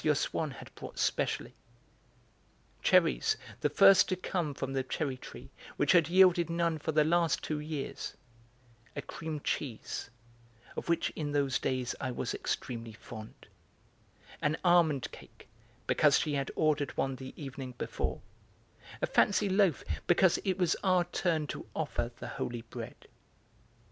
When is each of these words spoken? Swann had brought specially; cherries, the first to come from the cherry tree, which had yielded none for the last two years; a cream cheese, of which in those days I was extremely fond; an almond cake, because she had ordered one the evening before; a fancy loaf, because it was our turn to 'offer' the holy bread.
Swann 0.15 0.49
had 0.49 0.73
brought 0.73 0.97
specially; 0.97 1.53
cherries, 2.81 3.37
the 3.59 3.69
first 3.69 4.09
to 4.09 4.15
come 4.15 4.55
from 4.55 4.73
the 4.73 4.81
cherry 4.81 5.15
tree, 5.15 5.51
which 5.77 5.91
had 5.91 6.09
yielded 6.09 6.49
none 6.49 6.79
for 6.79 6.91
the 6.91 7.03
last 7.03 7.43
two 7.43 7.59
years; 7.59 8.17
a 8.95 9.01
cream 9.03 9.39
cheese, 9.41 10.09
of 10.75 10.89
which 10.89 11.11
in 11.11 11.33
those 11.33 11.59
days 11.59 11.93
I 12.01 12.09
was 12.09 12.33
extremely 12.33 12.93
fond; 12.93 13.45
an 14.41 14.57
almond 14.63 15.11
cake, 15.11 15.47
because 15.85 16.17
she 16.17 16.33
had 16.33 16.49
ordered 16.55 16.97
one 16.97 17.17
the 17.17 17.35
evening 17.37 17.75
before; 17.77 18.21
a 19.03 19.05
fancy 19.05 19.49
loaf, 19.49 19.83
because 20.07 20.39
it 20.43 20.57
was 20.57 20.75
our 20.83 21.03
turn 21.03 21.45
to 21.53 21.67
'offer' 21.75 22.09
the 22.17 22.27
holy 22.27 22.63
bread. 22.63 23.05